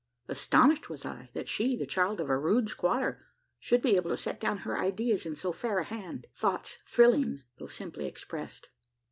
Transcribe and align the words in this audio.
Astonished 0.27 0.89
was 0.89 1.05
I, 1.05 1.29
that 1.33 1.47
she 1.47 1.75
the 1.77 1.85
child 1.85 2.19
of 2.19 2.27
a 2.27 2.35
rude 2.35 2.69
squatter 2.69 3.23
should 3.59 3.83
be 3.83 3.97
able 3.97 4.09
to 4.09 4.17
set 4.17 4.39
down 4.39 4.57
her 4.65 4.75
ideas 4.75 5.27
in 5.27 5.35
so 5.35 5.51
fair 5.51 5.77
a 5.77 5.83
hand 5.85 6.25
thoughts 6.33 6.79
thrilling, 6.87 7.43
though 7.59 7.67
simply 7.67 8.07
expressed. 8.07 8.69